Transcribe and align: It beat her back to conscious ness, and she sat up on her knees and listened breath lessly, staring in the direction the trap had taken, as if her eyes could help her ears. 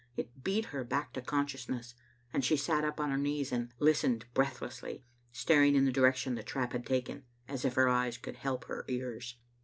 It 0.17 0.43
beat 0.43 0.65
her 0.73 0.83
back 0.83 1.13
to 1.13 1.21
conscious 1.21 1.69
ness, 1.69 1.93
and 2.33 2.43
she 2.43 2.57
sat 2.57 2.83
up 2.83 2.99
on 2.99 3.11
her 3.11 3.19
knees 3.19 3.51
and 3.51 3.71
listened 3.77 4.25
breath 4.33 4.59
lessly, 4.59 5.03
staring 5.31 5.75
in 5.75 5.85
the 5.85 5.91
direction 5.91 6.33
the 6.33 6.41
trap 6.41 6.71
had 6.71 6.87
taken, 6.87 7.25
as 7.47 7.65
if 7.65 7.75
her 7.75 7.87
eyes 7.87 8.17
could 8.17 8.37
help 8.37 8.65
her 8.65 8.83
ears. 8.87 9.37